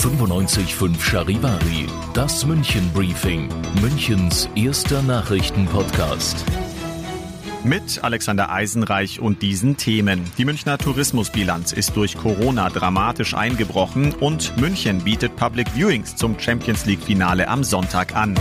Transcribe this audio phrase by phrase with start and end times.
[0.00, 3.50] 95.5 Charivari, das München Briefing,
[3.82, 6.42] Münchens erster Nachrichtenpodcast.
[7.64, 10.24] Mit Alexander Eisenreich und diesen Themen.
[10.38, 16.86] Die Münchner Tourismusbilanz ist durch Corona dramatisch eingebrochen und München bietet Public Viewings zum Champions
[16.86, 18.34] League Finale am Sonntag an.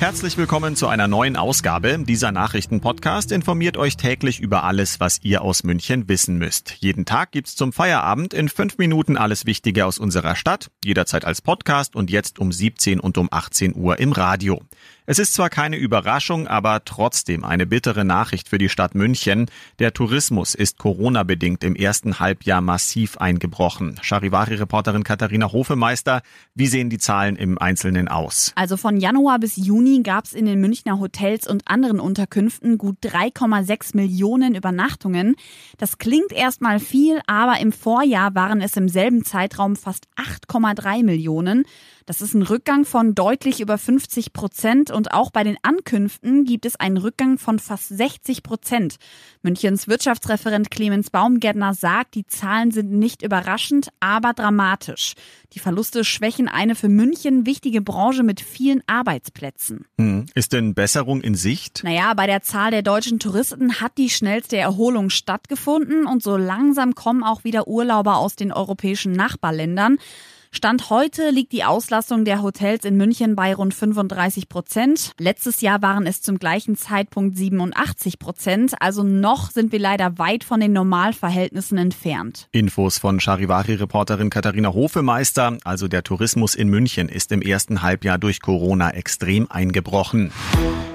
[0.00, 1.98] Herzlich willkommen zu einer neuen Ausgabe.
[1.98, 6.76] Dieser Nachrichtenpodcast informiert euch täglich über alles, was ihr aus München wissen müsst.
[6.80, 11.40] Jeden Tag gibt's zum Feierabend in fünf Minuten alles Wichtige aus unserer Stadt, jederzeit als
[11.40, 14.60] Podcast und jetzt um 17 und um 18 Uhr im Radio.
[15.06, 19.50] Es ist zwar keine Überraschung, aber trotzdem eine bittere Nachricht für die Stadt München.
[19.78, 24.00] Der Tourismus ist Corona-bedingt im ersten Halbjahr massiv eingebrochen.
[24.00, 26.22] Charivari-Reporterin Katharina Hofemeister,
[26.54, 28.52] wie sehen die Zahlen im Einzelnen aus?
[28.54, 32.96] Also von Januar bis Juni gab es in den Münchner Hotels und anderen Unterkünften gut
[33.02, 35.36] 3,6 Millionen Übernachtungen.
[35.78, 41.64] Das klingt erstmal viel, aber im Vorjahr waren es im selben Zeitraum fast 8,3 Millionen.
[42.06, 46.66] Das ist ein Rückgang von deutlich über 50 Prozent und auch bei den Ankünften gibt
[46.66, 48.96] es einen Rückgang von fast 60 Prozent.
[49.42, 55.14] Münchens Wirtschaftsreferent Clemens Baumgärtner sagt, die Zahlen sind nicht überraschend, aber dramatisch.
[55.54, 59.86] Die Verluste schwächen eine für München wichtige Branche mit vielen Arbeitsplätzen.
[59.98, 60.26] Hm.
[60.34, 61.84] Ist denn Besserung in Sicht?
[61.84, 66.94] Naja, bei der Zahl der deutschen Touristen hat die schnellste Erholung stattgefunden und so langsam
[66.94, 69.98] kommen auch wieder Urlauber aus den europäischen Nachbarländern.
[70.56, 75.10] Stand heute liegt die Auslastung der Hotels in München bei rund 35 Prozent.
[75.18, 78.74] Letztes Jahr waren es zum gleichen Zeitpunkt 87 Prozent.
[78.78, 82.46] Also noch sind wir leider weit von den Normalverhältnissen entfernt.
[82.52, 85.58] Infos von Charivari-Reporterin Katharina Hofemeister.
[85.64, 90.30] Also der Tourismus in München ist im ersten Halbjahr durch Corona extrem eingebrochen.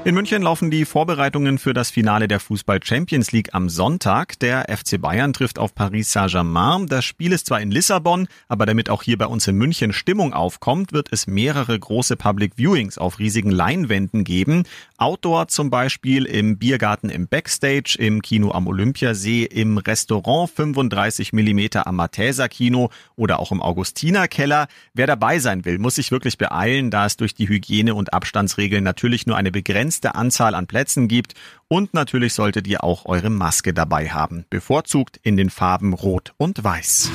[0.09, 4.39] In München laufen die Vorbereitungen für das Finale der Fußball Champions League am Sonntag.
[4.39, 6.87] Der FC Bayern trifft auf Paris Saint-Germain.
[6.87, 10.33] Das Spiel ist zwar in Lissabon, aber damit auch hier bei uns in München Stimmung
[10.33, 14.63] aufkommt, wird es mehrere große Public Viewings auf riesigen Leinwänden geben.
[14.97, 21.59] Outdoor zum Beispiel im Biergarten im Backstage, im Kino am Olympiasee, im Restaurant 35 mm
[21.85, 24.69] am Matheser Kino oder auch im Augustiner Keller.
[24.95, 28.83] Wer dabei sein will, muss sich wirklich beeilen, da es durch die Hygiene- und Abstandsregeln
[28.83, 31.33] natürlich nur eine begrenzte Anzahl an Plätzen gibt.
[31.67, 36.63] Und natürlich solltet ihr auch eure Maske dabei haben, bevorzugt in den Farben Rot und
[36.63, 37.11] Weiß.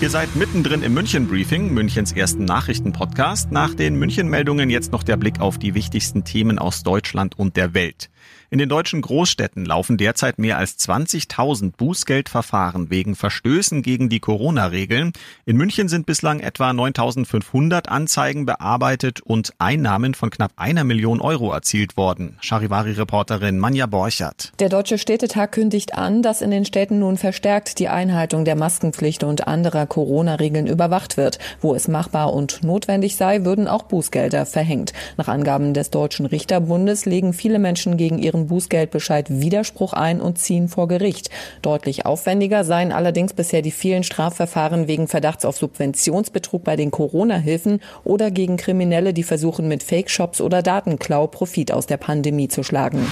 [0.00, 3.52] Ihr seid mittendrin im München Briefing, Münchens ersten Nachrichtenpodcast.
[3.52, 7.74] Nach den München-Meldungen jetzt noch der Blick auf die wichtigsten Themen aus Deutschland und der
[7.74, 8.10] Welt.
[8.50, 15.12] In den deutschen Großstädten laufen derzeit mehr als 20.000 Bußgeldverfahren wegen Verstößen gegen die Corona-Regeln.
[15.44, 21.52] In München sind bislang etwa 9.500 Anzeigen bearbeitet und Einnahmen von knapp einer Million Euro
[21.52, 22.36] erzielt worden.
[22.40, 24.52] Charivari-Reporterin Manja Borchert.
[24.58, 29.24] Der Deutsche Städtetag kündigt an, dass in den Städten nun verstärkt die Einhaltung der Maskenpflicht
[29.24, 31.38] und anderer Corona-Regeln überwacht wird.
[31.60, 34.92] Wo es machbar und notwendig sei, würden auch Bußgelder verhängt.
[35.16, 40.68] Nach Angaben des Deutschen Richterbundes legen viele Menschen gegen ihren Bußgeldbescheid Widerspruch ein und ziehen
[40.68, 41.30] vor Gericht.
[41.62, 47.80] Deutlich aufwendiger seien allerdings bisher die vielen Strafverfahren wegen Verdachts auf Subventionsbetrug bei den Corona-Hilfen
[48.02, 53.06] oder gegen Kriminelle, die versuchen mit Fake-Shops oder Datenklau Profit aus der Pandemie zu schlagen.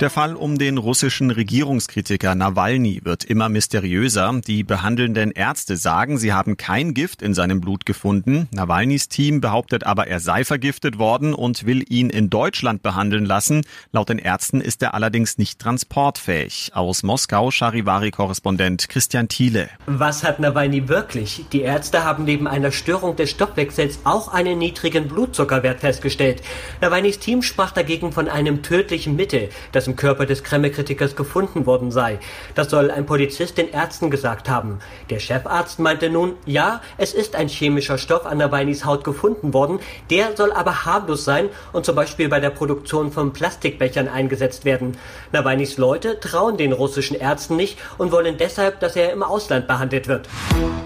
[0.00, 4.40] Der Fall um den russischen Regierungskritiker Nawalny wird immer mysteriöser.
[4.46, 8.48] Die behandelnden Ärzte sagen, sie haben kein Gift in seinem Blut gefunden.
[8.50, 13.62] Nawalnys Team behauptet aber, er sei vergiftet worden und will ihn in Deutschland behandeln lassen.
[13.92, 16.72] Laut den Ärzten ist er allerdings nicht transportfähig.
[16.74, 19.68] Aus Moskau Charivari-Korrespondent Christian Thiele.
[19.86, 21.44] Was hat Nawalny wirklich?
[21.52, 26.42] Die Ärzte haben neben einer Störung des Stoffwechsels auch einen niedrigen Blutzuckerwert festgestellt.
[26.80, 31.92] Nawalnys Team sprach dagegen von einem tödlichen Mittel, das im Körper des Kreml-Kritikers gefunden worden
[31.92, 32.18] sei.
[32.56, 34.80] Das soll ein Polizist den Ärzten gesagt haben.
[35.10, 39.78] Der Chefarzt meinte nun, ja, es ist ein chemischer Stoff an Nawalnys Haut gefunden worden,
[40.10, 44.64] der soll aber harmlos sein und zum Beispiel bei der Produktion von Plastikbechern eingesetzt eingesetzt
[44.64, 44.96] werden.
[45.32, 50.08] Nawalnys Leute trauen den russischen Ärzten nicht und wollen deshalb, dass er im Ausland behandelt
[50.08, 50.28] wird.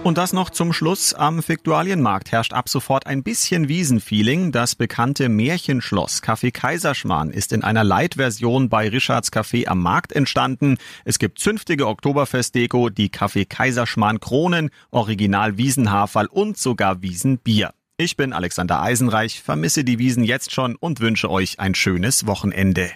[0.03, 1.15] Und das noch zum Schluss.
[1.15, 4.53] Am Fiktualienmarkt herrscht ab sofort ein bisschen Wiesenfeeling.
[4.53, 10.79] Das bekannte Märchenschloss Café Kaiserschmarrn ist in einer Light-Version bei Richards Café am Markt entstanden.
[11.05, 17.73] Es gibt zünftige Oktoberfestdeko, die Café Kaiserschmarrn Kronen, Original Wiesenhaferl und sogar Wiesenbier.
[17.97, 22.91] Ich bin Alexander Eisenreich, vermisse die Wiesen jetzt schon und wünsche euch ein schönes Wochenende.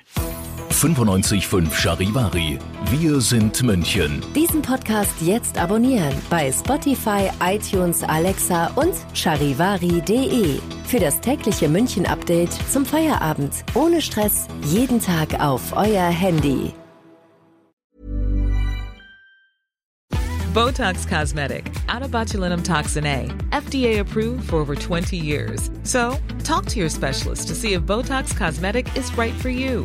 [0.78, 2.56] 95.5 Charivari.
[2.90, 4.22] Wir sind München.
[4.36, 10.60] Diesen Podcast jetzt abonnieren bei Spotify, iTunes, Alexa und charivari.de.
[10.86, 13.64] Für das tägliche München-Update zum Feierabend.
[13.74, 14.46] Ohne Stress.
[14.66, 16.72] Jeden Tag auf euer Handy.
[20.54, 25.70] Botox Cosmetic, out of botulinum toxin A, FDA approved for over 20 years.
[25.82, 29.84] So, talk to your specialist to see if Botox Cosmetic is right for you.